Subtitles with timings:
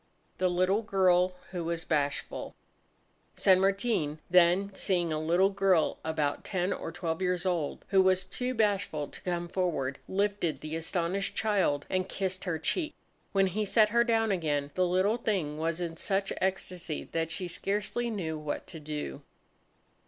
[0.39, 2.55] The Little Girl Who Was Bashful
[3.35, 8.23] San Martin then seeing a little girl about ten or twelve years old, who was
[8.23, 12.95] too bashful to come forward, lifted the astonished child and kissed her cheek.
[13.31, 17.47] When he set her down again, the little thing was in such ecstasy that she
[17.47, 19.21] scarcely knew what to do.